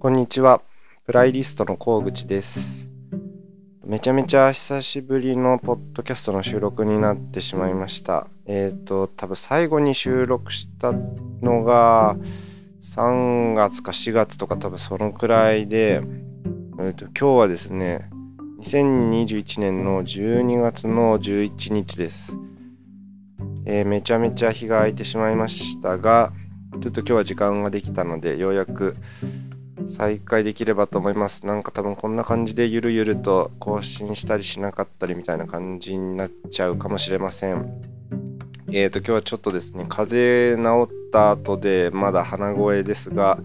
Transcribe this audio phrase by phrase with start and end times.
[0.00, 0.62] こんにちは。
[1.04, 2.88] プライリストの河口です。
[3.84, 8.26] めちゃめちゃ久しぶりのポッドキャストの収録になってしまいました。
[8.46, 10.92] えっ、と、多分最後に収録した
[11.42, 12.16] のが
[12.80, 16.00] 3月か4月とか多分そのくらいで、
[16.78, 18.08] えーと今日はですね、
[18.62, 22.38] 2021年の12月の11日です。
[23.66, 26.32] えーめちゃめちゃ日が空いてしまいましたが、
[26.80, 28.94] ちょっと今日は時間ができたので、ようやく
[29.86, 31.46] 再開できればと思います。
[31.46, 37.80] なんか多分こんな感じでゆるゆると更新したりしなかったりみたいな感じになっちゃうかもしれません。
[38.72, 43.38] えーと今日はちょっとですね、風邪治った後でまだ鼻声ですが、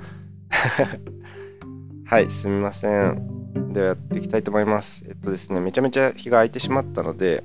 [2.06, 3.74] はい、すみません。
[3.74, 5.04] ではやっていきたいと思います。
[5.08, 7.44] えっとですね、めちゃめちゃ日が空いてしまったので、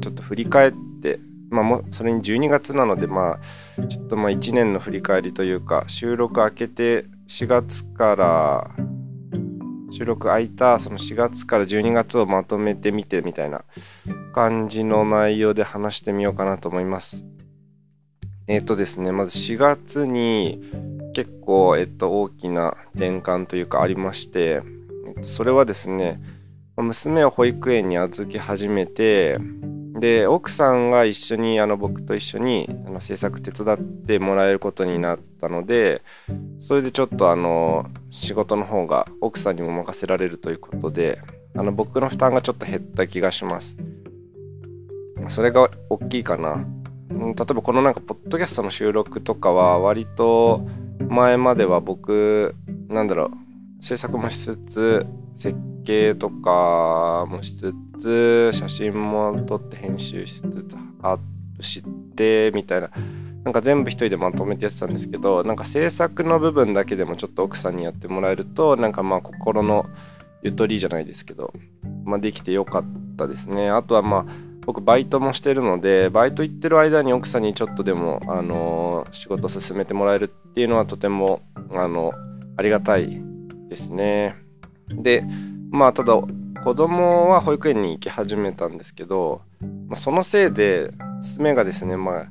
[0.00, 0.72] ちょっと振り返っ
[1.02, 3.38] て、まあもそれに12月なので、ま
[3.78, 8.70] あちょっとまあ1年の振り返りというか、収録明けて4月から
[9.90, 13.64] 収録空いたその4月から12月をまとめてみてみたいな
[14.32, 17.24] 感じの内容で話してみようかなと思います。
[18.46, 20.60] えっ、とですね、まず4月に
[21.14, 24.62] 結構、えっと、大きな転換というかありまして、
[25.06, 26.20] えっと、それはですね、
[26.76, 29.38] 娘を保育園に預け始めて、
[29.94, 36.02] で奥さんが一緒にあの僕と一緒にあの制作手伝ってもらえることになったので
[36.58, 41.20] それでちょっとあの仕事の方が奥さんにも任せられるということで
[41.56, 43.76] あの僕の負担がちょっと減った気がします。
[45.28, 46.66] それが大きいかな。
[47.08, 50.66] 例えばこのなんかポッドキャストの収録とかは割と
[51.08, 52.56] 前までは僕
[52.88, 53.26] なんだろ
[53.80, 61.18] う制作もしつつ設計とかもしつつ写真も撮って編集しつつアッ
[61.56, 61.82] プし
[62.16, 62.90] てみたいな。
[63.44, 69.84] なんか全部一人でまとめてやってたんですけどなんか制作の部分だけでもちょっと奥さんにやってもらえるとなんかまあ心の
[70.42, 71.52] ゆとりじゃないですけど、
[72.04, 72.84] まあ、できてよかっ
[73.16, 73.70] たですね。
[73.70, 74.26] あとはまあ
[74.66, 81.42] 僕バイトもしてるのでバイト行ってる間に奥さんにちょっとでも、あの仕事進めてもらえるっていうのはとても
[81.72, 82.12] あの
[82.56, 83.22] ありがたい
[83.68, 84.36] ですね。
[84.88, 85.24] で
[85.70, 86.14] まあただ
[86.64, 92.26] 子供は保育園に行き始めたんですけど、まあ、そのせいで娘がですねまあ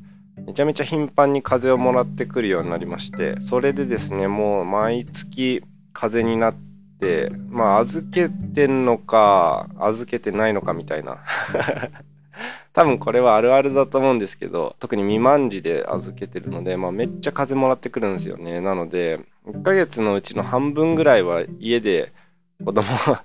[0.48, 5.62] めちゃめちゃ頻繁に風邪をもらってくるようになりましてそれでですねもう毎月
[5.94, 6.56] 風邪になっ
[7.00, 11.20] てまあ預けてんのか預けてないのかみたいな。
[12.74, 18.62] 多分これはあるあるだと思うんですけど特に未満児で預けてるので、まあ、めっちゃ風邪もらってくるんですよね。
[18.62, 22.12] なので1ヶ月のうちの半分ぐらいは家で
[22.66, 23.24] 子供は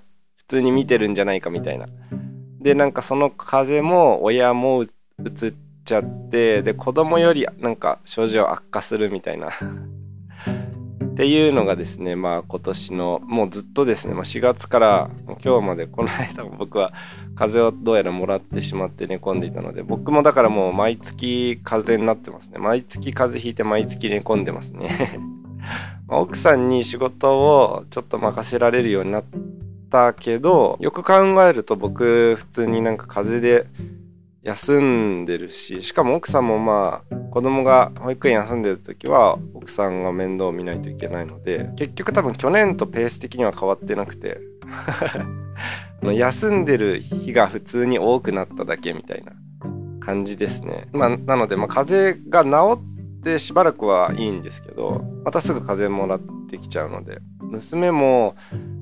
[0.49, 1.85] 通に見てるんじゃないかみたいな。
[2.59, 4.87] でなんかその風邪も親もう
[5.33, 5.53] つっ
[5.85, 9.49] ちゃってで子供よりなんか症状悪化するみたいな。
[11.11, 15.09] っていうのがですねまあ今年のもうずっとですね、まあ、4月から
[15.43, 16.93] 今日までこの間も僕は
[17.35, 22.57] 風邪をどうやらもらってしまって寝込んでいたので僕もだからもう毎月風邪になってますね。
[22.57, 24.89] 毎月風邪ひいて毎月寝込んでますね。
[26.07, 29.23] 奥さんに仕事をちょっと任せられるようになっ
[29.89, 31.13] たけどよく考
[31.43, 33.67] えると僕普通になんか風邪で
[34.43, 44.39] 休んでるししかも奥さんもまあ子供が保育園休んでる時は奥さんが面倒を見ないといけないので結局多分去年とペース的には変わってなくて
[46.01, 49.33] 休んでる日が普通に多くなっただけみたいな
[49.99, 50.87] 感じですね。
[50.93, 52.79] まあ、なので、まあ、風邪が治
[53.19, 56.19] ってしばらくはいいんですけどまたすぐ風邪もらっ
[56.49, 57.19] てきちゃうので
[57.49, 58.35] 娘も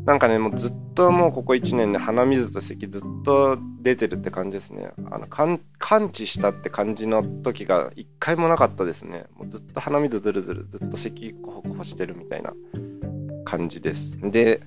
[0.05, 4.91] なんかねもうずっともうここ1年で鼻水と咳ずっと出てるって感じですね。
[5.11, 9.25] あの感感知したって感じの時が一回もなかったですね。
[9.35, 12.53] もうずっと鼻水ずるずるずっと咳こほこほしてるみたいな
[13.45, 14.17] 感じです。
[14.21, 14.61] で、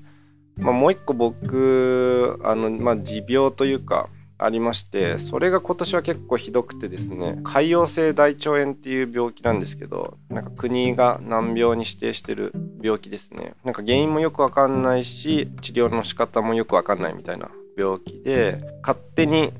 [0.57, 4.09] まあ、もう一個僕あの、まあ、持病というか
[4.41, 19.53] ありましてそれが今年は結構ひどくてですね潰瘍性大腸炎っていう病気なんですけどなんか国が難病に指定してる病気ですねなんか原因もよくわかんないし治療の仕方もよくわかんないみたいな病気で勝手に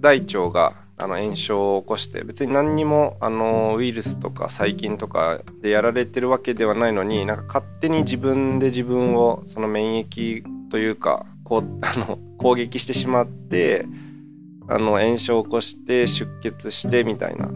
[0.00, 13.86] 大腸があの炎症を起こして別に何にもあのウイルスとか細菌とかでやられてるわけではないのになんか勝手に自分で自分をその免疫というかこうあの攻撃してしまって
[14.68, 17.48] あの炎症を起こして出血してみたいな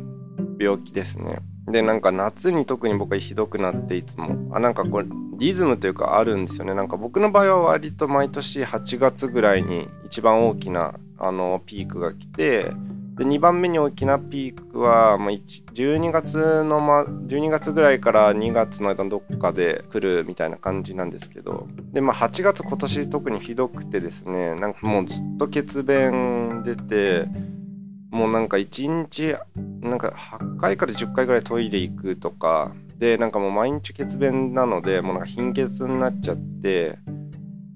[0.59, 1.41] 病気ですね。
[1.69, 4.55] でなんか夏に特に僕はひどくなっていつも。
[4.55, 5.07] あなんかこれ
[5.39, 6.75] リズムというかあるんですよね。
[6.75, 12.73] なんか僕の場合は割と毎年8月ぐらいに一番大きなあのピークが来て
[13.17, 21.69] で2番目に大きなピークは、まあ、12月の、ま、12月ぐらいから2月の間どっかで来るみたいな感じなんですけど。
[21.93, 27.29] で、まあ、8月今年特にひどくてですねなんかもうずっと血便出て
[28.13, 29.37] もうなんか1日
[29.81, 36.99] なんか8回から10回ぐらいトイレ行くとかでなんかもう毎日血便なのでもうなんか貧血になっちゃって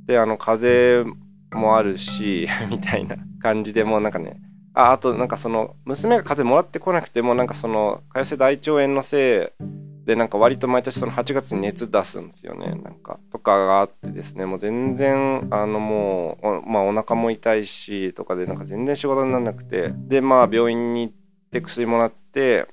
[0.04, 1.16] であの風邪
[1.52, 4.38] もあるし みたいな感じでもうなんかね
[4.74, 9.64] ああとなんかその娘が風邪もらってこなくてもなんかその潰瘍性大腸炎のせい
[10.06, 12.68] でなんか割と毎年その8月に熱出すんですよね。
[12.68, 14.46] なんかとかがあってですね。
[14.46, 19.92] もう全然あのもうお,、まあ、お腹も痛いしとかでなんか全然仕事にならなくて。
[19.96, 21.14] でまあ病院に行っ
[21.50, 22.68] て薬もらって。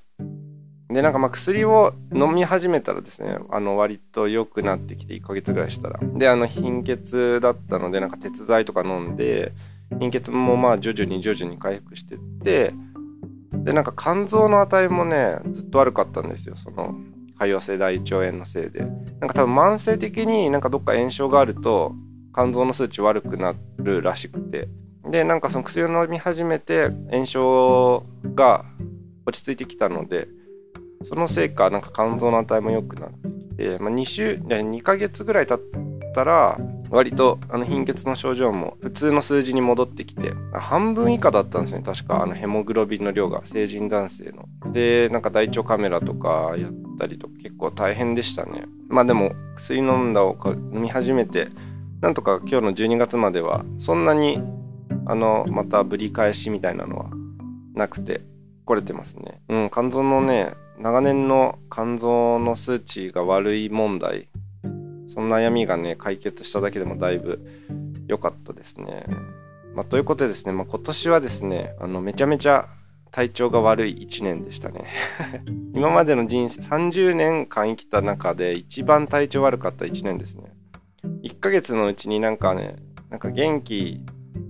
[0.89, 5.99] でなんかま薬を飲み始めたらですねあの割と良くなってきて1ヶ月ぐらいしたら。
[6.03, 9.53] であの貧血だったのでなんか鉄剤とか飲んで
[9.99, 12.75] 貧血もまあ徐々に徐々に回復してって。
[13.53, 16.55] でなんか肝臓の値もねずっと悪かったんですよ。
[16.55, 16.95] その
[17.37, 18.79] 潰瘍性大腸炎のせいで。
[18.79, 21.93] なんか多分慢性的になんかどっか炎症があると
[22.33, 24.69] 肝臓の数値悪くなるらしくて。
[25.09, 28.65] でなんかその薬を飲み始めて炎症が
[29.25, 30.27] 落ち着いてきたので
[31.03, 36.57] そのせいかなんか肝臓の値も良くなってきて、まあ、2週2ヶ月ぐらい経ったら
[36.89, 42.21] 割とあの貧血の症状も普通の数字に戻ってきて半分以下だったんですね確か。
[42.21, 44.45] あのヘモグロビンの量が成人男性の。
[44.71, 51.49] でなんか大腸カメラとかやったりと結構大変でしたねまあでも薬飲んだおか飲み始めて
[52.01, 54.41] なんとか今日の12月まではそんなに
[55.05, 57.09] あのまたぶり返しみたいなのは
[57.73, 58.21] なくて
[58.65, 64.27] 来れてますねうん肝臓のね長年の肝臓の数値が悪い問題
[65.07, 67.39] その悩みがね解決しただけでもだいぶ
[68.07, 69.05] 良かったですね。
[69.75, 72.67] まあ、ということでですね、まあ、今年はですねあのめちゃめちゃ
[73.13, 74.85] 体調が悪い1年でしたね。
[75.75, 80.51] 今までの人生30年間生きた中で一番体調悪かった1年ですね。
[81.21, 82.75] 1ヶ月のうちになんかね
[83.11, 84.01] なんか元気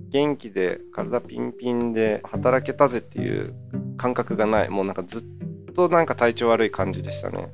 [0.10, 3.54] 元気で体ピンピンで働けたぜっていう
[3.98, 4.70] 感覚がない。
[4.70, 7.50] もうなんかずっとなんか体調悪い感じでしたね。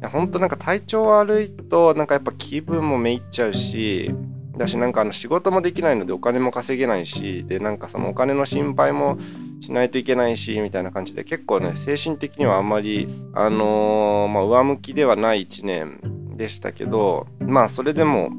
[0.00, 4.14] や本当なんか体調悪いとなんかやっぱ気分もめいっちゃうし
[4.56, 9.18] だしなんかあの仕事もできないのでお金も稼げないしでなんかそのお金の心配も
[9.60, 18.30] しないといけないしみたいな感じで結構ね精神的にはあんまりあのー、まあ、上向きではない1年でしたけどまあそれでも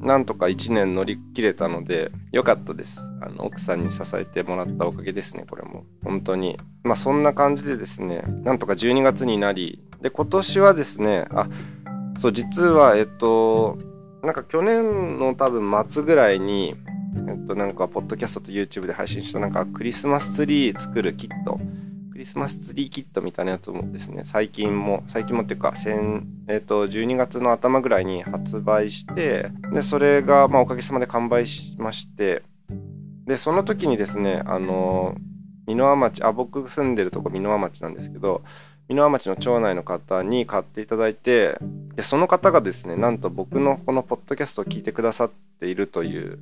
[0.00, 3.02] なんとか1年乗り切れたので良かったです。
[3.20, 5.84] あの奥さんに支えてもらったおかげですねこれも。
[6.02, 6.58] 本当に。
[6.84, 11.48] まあそんな感じでですねなんとか12月になりで今年はですねあ
[12.18, 13.76] そう実はえっと
[14.22, 16.76] なんか去年の多分末ぐらいに
[17.28, 21.60] えっとなんかポッドキャストと YouTube で配信したなんかクリスマスツリー作るキット
[22.12, 24.22] クリスマスツリーキットみたいなやつもですね。
[24.24, 32.42] 最近も最近もっていうか先、えっと12月の頭ぐらいに発売してでそれがまあおかげさまで完売しまして
[33.26, 35.14] でその時にですねあの
[35.66, 38.42] 箕輪町あ僕住んでるとこ箕輪町なんですけど
[38.88, 41.58] 箕輪町の町内の方に買っていただいて
[41.94, 45.30] でその方がですねなんと僕のこのポッドキャストを聞いてくださっ
[45.60, 46.38] ているという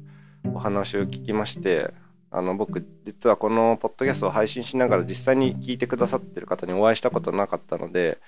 [0.54, 1.92] お話を聞きまして
[2.30, 8.18] あの僕実はこのポッドキャストを配信しながら実際に聞いてくださってる方にお会いしたことなかったので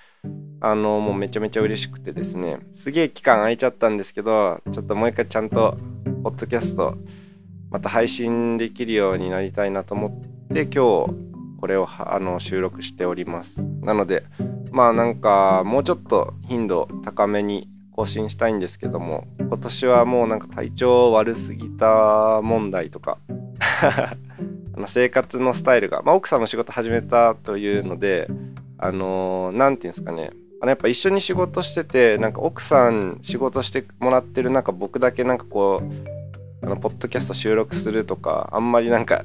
[0.59, 5.75] あのもうめちゃめちゃ嬉しくてですねすげえ期間空いちゃったんですけどちょっともう一回ちゃんと
[6.23, 6.97] ポッドキャスト
[7.69, 13.63] また配信できるようになりたいなと思って今日これをあの収録しております。
[13.81, 14.25] なので
[14.71, 23.17] まあなんかもうちょっと頻度高めに更新したいんですけども今年はもうなんか体調悪すぎた問題とか
[24.87, 28.29] 生活のスタイルが、まあ、奥さんも仕事始めたというので
[28.77, 30.31] あの何、て言うんですかね。
[30.59, 39.23] あのやっぱ一緒に仕事しててなんか奥さん仕事してもらってる中僕だけなんかこうあのポッドキャスト収録するとかあんまりなんか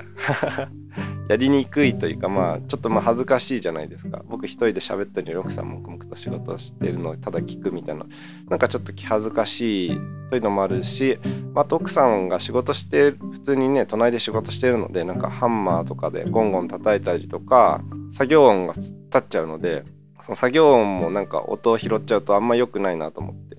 [1.28, 4.22] やりにくいというかまあちょっとまあ恥ずかしいじゃないですか。
[4.28, 8.06] 僕一人で喋ったのに奥さん黙と仕事をしてるのをただ聞くみたいな
[8.48, 11.18] なんかちょっと気恥ずかしいというのもあるし、
[11.54, 19.84] まあ、と奥さんが仕事して普通にね隣で仕事してるのでなんかハンマーとかでゴンゴン叩いたりとか作業音が立っちゃうので
[20.20, 23.56] その作業音もなんか音を拾っちゃうとあんま良くないなと思って。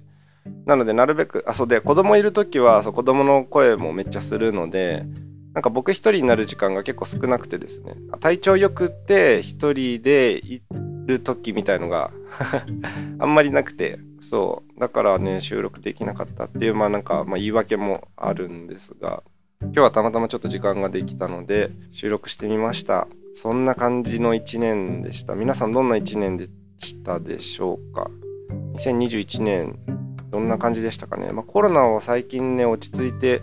[0.66, 5.06] なのでなるべくあそうで子供いる時はそう子供の声もめっちゃするので
[5.58, 7.96] なんか僕一人になる時間が結構少なくてですね。
[8.20, 10.62] 体調よくって一人でい
[11.08, 12.12] る時みたいのが
[13.18, 13.98] あんまりなくて。
[14.20, 14.80] そう。
[14.80, 19.24] だからね収録できなかったっていうまあなんか、まあ、言い訳もあるんですが
[19.62, 23.08] 今日はたまたまちょっと時間ができたので収録してみました。
[23.34, 25.34] そんな感じの1年でした。
[25.34, 28.12] 皆さんどんな1年でしたでしょうか
[28.76, 29.80] ？2021年
[30.30, 33.42] どんな感じでしたかね、まあ、コロナは最近ね落ち着いて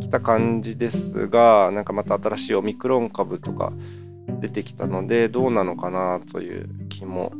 [0.00, 3.72] きた感じですがなんかまた新しいオミクロン株とか
[4.40, 7.32] 出てきたのでどうなのかなという気も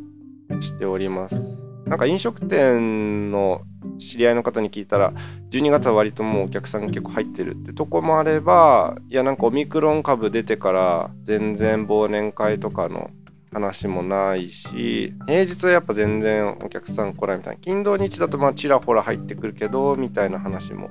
[0.60, 1.58] しております。
[1.86, 3.62] なんか飲食店の
[3.98, 5.12] 知り合いの方に聞いたら
[5.50, 13.10] 12月は割ともうお客さんが結構入ってるってとこもあればいやなんかオミクロン株出てから全然忘年会とかの
[13.52, 17.60] 話もないし平日はやっぱ全然お客さん来ないみたいな。
[17.60, 20.90] 金土日だとまあちらほら入ってくるけどみたいな話も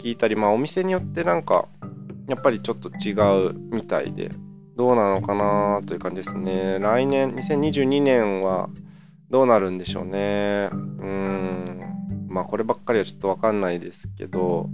[0.00, 1.68] 聞いたりまあお店によってなんか
[2.26, 3.12] やっぱりちょっと違
[3.48, 4.30] うみたいで
[4.76, 8.70] どうなのかなという感じですね来年2022年は
[9.28, 14.70] どうなるんでしょうねうんまあこればっかりはちょっと分かんないですけど、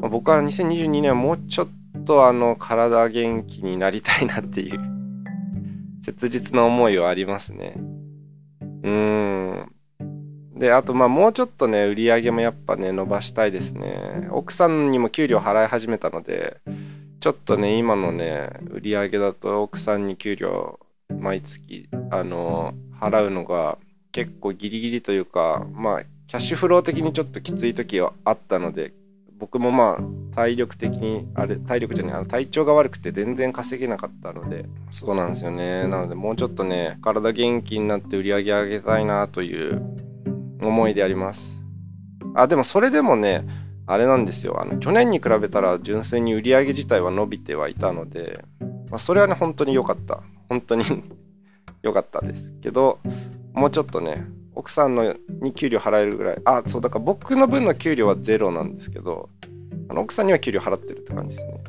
[0.00, 1.68] まあ、僕は2022年はもうちょっ
[2.04, 4.80] とあの体元気になりたいなっていう
[6.02, 7.74] 切実な思いはありますね。
[8.84, 9.72] うん。
[10.56, 14.28] で、あとまあもうちょっとね、売り上げもやっぱね、伸ばしたいですね。
[14.30, 16.60] 奥さんにも給料払い始めたので、
[17.20, 23.78] ちょっとね、今のね、売り上げだと奥さんに給料毎月、あの、払うのが
[24.12, 28.94] 結構ギリギリというか、まあ、キャッシュフロー的にちょっときつい時はあったので、
[29.38, 39.82] 僕もまあ体力的にあれ体力じゃないあの体調が悪くて全然稼げなかったのでそうなんですよねなのでもうちょっとね体元気になって売り上げ上げたいなという
[40.60, 41.62] 思いであります。
[42.34, 43.46] あでもそれでもね
[43.86, 44.60] あれなんですよ。
[44.60, 48.44] あの去年に比べたら純粋に売り上げ自体は伸びてはいたので、
[48.90, 50.22] まあ、それはね本当に良かった。
[50.48, 50.84] 本当に
[51.82, 52.54] 良かったです。
[52.60, 52.98] けど
[53.52, 59.28] もうちょっとね奥さんのに給料払えるぐらいあそうだから僕の分の給料はゼロなんですけど
[59.88, 61.64] あの奥さんには給料払ってるって感じですね。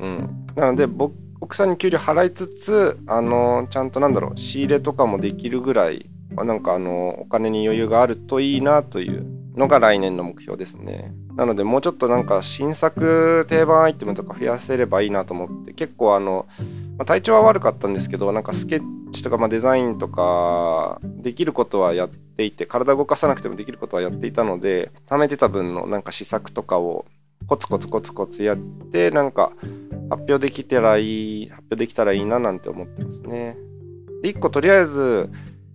[0.00, 0.46] うん。
[0.54, 9.26] なので僕奥さんに給料払いつつあのちゃんとなんだろう仕入れとかもできるぐらい、まあ、なんかあのお金に余裕があるといいなという
[9.56, 16.46] のが来年の目標ですねなのでもうちょっとなんか新作定番アイテムとか増やせればいいなと思って結構あの、
[16.98, 27.06] まあ、体調は悪かったんですけどなんかスケッチとか、まあ、デザインとかできることはやっていて体動かさなくてもできることはやっていたので貯めてた分のなんか試作とかを
[27.46, 29.52] コツコツコツコツやってなんか
[30.10, 33.56] 発表できたらいい発表できたらいいななんて思ってますね。
[34.22, 35.30] で1個とりあえず、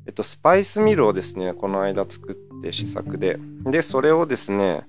[0.07, 3.39] えっと、スパイスミルをですねこの間作って試作で。
[3.65, 4.87] でそれをですね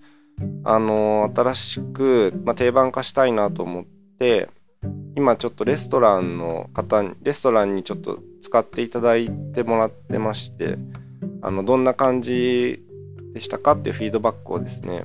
[0.64, 3.84] あの新しく、まあ、定番化したいなと思っ
[4.18, 4.48] て
[5.16, 10.78] 今ちょっとレストランの方にレストランにちょっと使っていただいてもらってまして
[11.42, 12.82] あのどんな感じ
[13.34, 15.04] でしたかっていうフィードバックをですね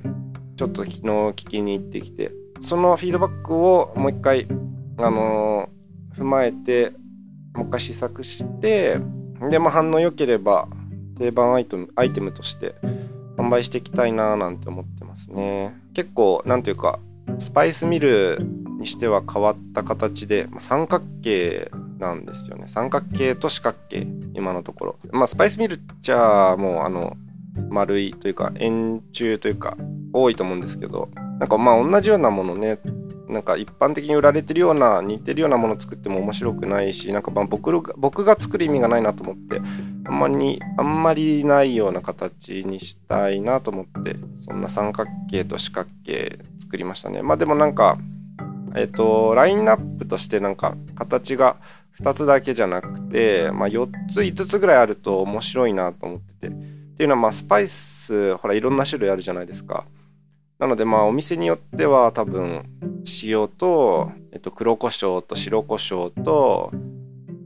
[0.55, 4.47] ちょっと昨日聞きに行ってきてそのフィードバックをもう一回
[4.97, 5.69] あの
[6.17, 6.93] 踏まえて
[7.53, 8.99] もう一回試作して
[9.49, 10.67] でまあ反応良ければ
[11.17, 12.75] 定番アイテムアイテムとして
[13.37, 15.75] 販売していきたいななんて思ってますね。
[15.93, 16.99] 結構なんていうか
[17.39, 18.39] スパイスミル
[18.79, 22.67] にしては変わった形で、ま、三角形なんですよね。
[22.67, 24.99] 三角形と四角形今のところ。
[25.11, 27.15] まあスパイスミルじゃあもうあの
[27.69, 29.77] 丸いというか円柱というか
[30.13, 32.79] 多いと思うんですけどなんかまあ同じようなものね
[33.29, 39.61] なんか一般的に売られてるような似てるようなもの作っても面白くないしなんかまあ僕僕が作る意味がないなと思って
[40.05, 47.21] あんまりあんまりないような形にしたいなと思ってそんな三角形と四角形作りましたね。
[47.21, 47.97] まあでもなんか
[48.75, 51.57] えっ、とラインナップとしてなんか形が
[52.01, 56.77] 2つだけじゃなくて、まあ、4つ5つぐらいあると面白いなと思ってて。
[56.97, 59.85] っていうのはまあスパイスほらいろんな種類あるじゃないですか。
[60.59, 62.65] なのでまあお店によっては多分
[63.23, 66.71] 塩と、えっと、黒胡椒と白胡椒と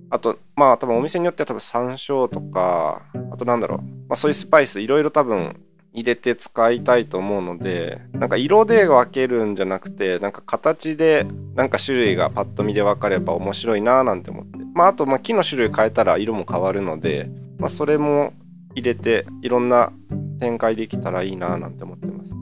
[0.10, 5.60] あとまあ多分お店によっては多分山椒とかあとなんだろう、まあ、そういうスパイスいろいろ多分
[5.94, 11.26] 入れて使いたいと思うのでなんか色で分けるんじゃなくてなんか形で
[11.56, 14.60] なんか種類がパッと見で分かれば面白いなーなんて思って。
[14.74, 18.34] まああとまあ木の種類変えたら色も変わるので、まあ、それも
[18.74, 19.92] 入れていろんな
[20.40, 22.41] 展開できたらいいなーなんて思ってます。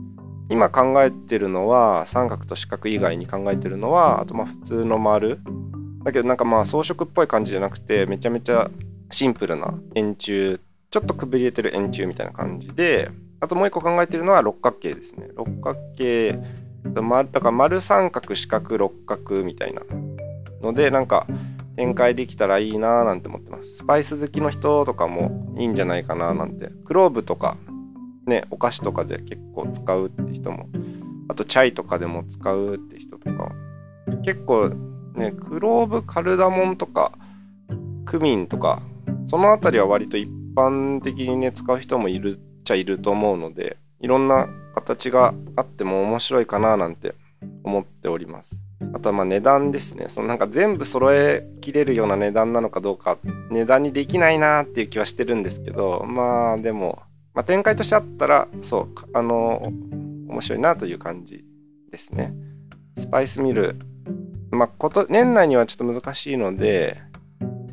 [0.50, 5.38] 今考えてるのは三角と四角以外に考えてるのはあとまあ普通の丸。
[6.02, 8.70] だけどなんかまあ装飾っぽい感じじゃなくてめちゃめちゃ
[9.10, 10.58] シンプルな円柱
[10.90, 15.28] ちょっとくびれてる円柱みたいな感じであともう一個考えてるのは六角形ですね。
[15.36, 16.38] 六角形
[16.84, 19.82] だから丸三角四角六角みたいな
[20.62, 21.26] のでなんか
[21.76, 23.76] 展開できたらいいなーなんて思ってます。
[23.76, 26.70] スパイス好きの人とかもいいんじゃないかななんて。
[26.84, 27.56] クローブとか
[28.30, 30.68] ねお菓子とかで結構使うって人も
[31.28, 33.52] あとチャイとかでも使うって人とか
[34.24, 34.70] 結構
[35.14, 37.12] ねクローブカルダモンとか
[38.06, 38.80] クミンとか
[39.26, 47.14] その辺りは割と一般的にね使う人もいるっちゃいると思うのでいろんな形があっても面白いかななんて
[47.64, 48.60] 思っております。
[48.94, 50.06] あとはまあ値段ですね。
[50.08, 53.18] そのなんか全部揃えきれるような値段なのかどうか
[53.50, 57.02] 値段にできないなっていう気はしてるんですけどまあでも、
[57.34, 59.72] まあ、展開としてあったらそうあの
[60.28, 61.44] 面白いなという感じ
[61.90, 62.34] ですね。
[62.96, 63.76] スパイスミル。
[64.50, 67.00] まあこと年内にはちょっと難しいので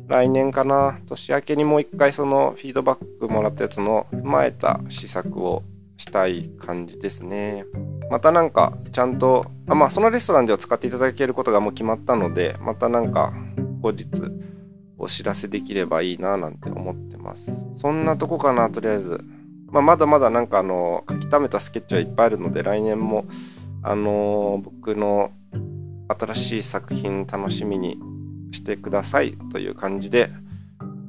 [0.06, 1.00] 来年かな。
[1.06, 5.64] 年明けにもう一回そのフィードバックもらったやつの踏まえた施策を
[5.96, 7.64] したい感じですね。
[8.10, 13.34] またなんかちゃんとあまあそのレストランでは使っていただけることがもう決まったのでまたなんか
[13.82, 14.06] 後日
[14.96, 17.66] お知らせできればいいななんて思ってます。
[17.76, 19.20] そんなとこかなとりあえず、
[19.70, 23.26] まあ、まだまだなんかあの書き溜めたスケッチはいっぱいあるので来年も
[23.82, 25.30] あの、僕の
[26.08, 27.98] 新しい作品楽しみに
[28.52, 30.30] してくださいという感じで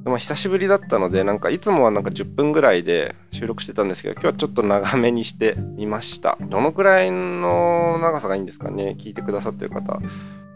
[0.04, 6.38] でも久しぶりだったのでなんかいつもはなんか10分ぐらいで収録してたんですけど今日はちょっと長めにしてみました。
[6.40, 10.00] どのくらいの長さがいいんですかね聞いてくださってる方。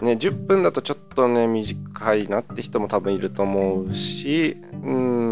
[0.02, 5.23] ね10分だとちょっとね短いなって人も多分いると思うしうん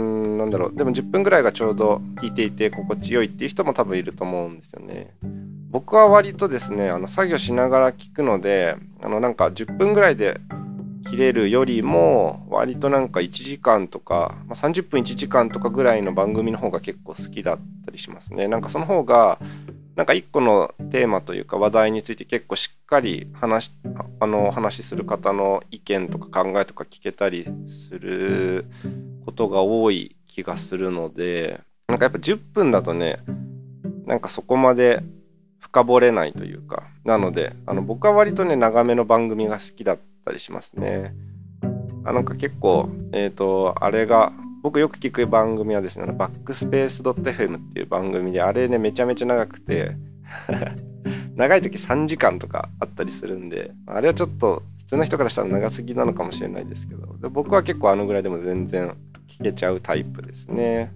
[0.43, 5.15] なんだろうでも10分ぐらいがちょうど聞いていて心地よいっていう人も多分いると思うんですよね
[5.71, 10.41] 僕は割とですねあの作業しながら聞くのであのなんか10分ぐらいで
[11.09, 18.49] 切れるよりも割となんか1時間とか、まあ、30分1時間とかぐらいの番組の方が結構好きだったりしますね。
[18.49, 19.39] なんかその方が
[19.97, 23.73] なんか一個のテーマというか話題について結構しっかり話
[24.21, 28.67] あの話する方の意見とか考えとか聞けたりする
[29.27, 33.19] ことが多い気がするのでなんかやっぱ10分だとね
[34.07, 35.03] なんかそこまで
[35.59, 41.15] 深掘れないというかなのであの僕は割とね長めの番組が好きだったりしますね。
[42.05, 49.97] あなんか結構、えっ、ー、と、あれが、僕よく聞く番組はですね、バックスペース .fm っていう番組で、あれね、めちゃめちゃ長くて
[51.35, 58.97] 長い時3時間とかあったりするんで、あれはちょっと普通の人からしたら長すぎなのかもしれないですけど、で僕は結構あのぐらいでも全然
[59.39, 60.93] 聞けちゃうタイプですね。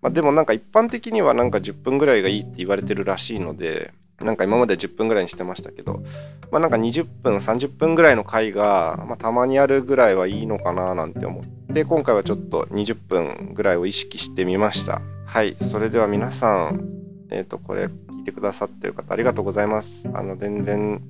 [0.00, 6.02] まあ、でもなんか一般的にはなんか10分ぐらいがいいって言われてるらしいので、なんか今まで10分ぐらいにしてましたけど、
[6.50, 16.88] まあ、なんか20分30分ぐらいの回が、まあ、たまにあるぐらいはいいのかななんて思って今回はちょっと20分ぐらいを意識してみましたはいそれでは皆さん
[17.30, 21.02] えっ、ー、とこれ聞いてくださってる方ありがとうございますあの全然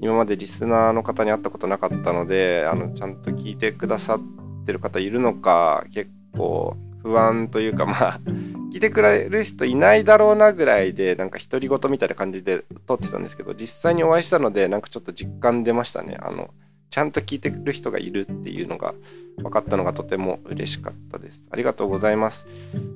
[0.00, 8.20] 今までリスナーの方に会ったことなかったのであのちゃんと聞いてくださっててる方いるのか結構不安というかまあ
[8.70, 16.18] 聞いてくれる人いないだろうなぐらいでなんか独り言みたいな感じで撮ってたんですけど実際にお会いしたのでなんかちょっと実感出ましたね。
[16.20, 16.50] あの
[16.90, 18.94] ちゃんと聞いてくる人がいるっていうのが
[19.36, 21.48] 分かったのがとても嬉しかったです。
[21.52, 22.46] ありがとうございます。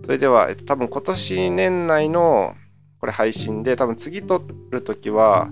[0.05, 2.55] それでは、多分今年年内の
[3.01, 5.51] これ配信で多分次撮る時は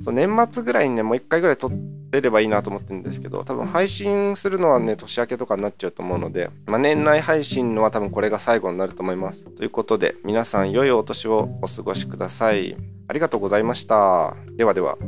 [0.00, 1.70] そう年末ぐらいにねもう一回ぐらい撮
[2.10, 9.44] れればいいなと思ってるんですけど多分配信するのはね年明けとかになっちゃうと思うので、まあ、年内配信のは多分これが最後になると思います。
[9.44, 12.76] ということで皆さん良いお年をお過ごしください。
[13.08, 14.36] ありがとうございました。
[14.56, 14.98] ではでは